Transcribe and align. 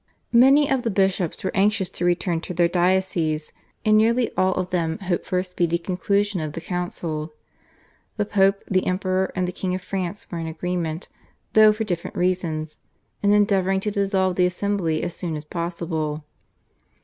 Many 0.33 0.67
of 0.67 0.81
the 0.81 0.89
bishops 0.89 1.43
were 1.43 1.51
anxious 1.53 1.87
to 1.91 2.05
return 2.05 2.41
to 2.41 2.55
their 2.55 2.67
dioceses, 2.67 3.53
and 3.85 3.95
nearly 3.95 4.31
all 4.35 4.55
of 4.55 4.71
them 4.71 4.97
hoped 4.97 5.27
for 5.27 5.37
a 5.37 5.43
speedy 5.43 5.77
conclusion 5.77 6.41
of 6.41 6.53
the 6.53 6.59
council. 6.59 7.35
The 8.17 8.25
Pope, 8.25 8.63
the 8.67 8.87
Emperor, 8.87 9.31
and 9.35 9.47
the 9.47 9.51
King 9.51 9.75
of 9.75 9.83
France 9.83 10.25
were 10.31 10.39
in 10.39 10.47
agreement, 10.47 11.07
though 11.53 11.71
for 11.71 11.83
different 11.83 12.17
reasons, 12.17 12.79
in 13.21 13.31
endeavouring 13.31 13.79
to 13.81 13.91
dissolve 13.91 14.37
the 14.37 14.47
assembly 14.47 15.03
as 15.03 15.15
soon 15.15 15.35
as 15.35 15.45
possible. 15.45 16.23